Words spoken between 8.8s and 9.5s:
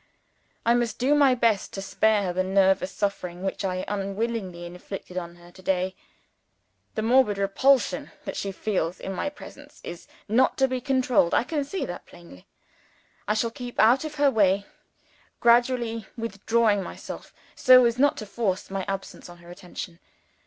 in my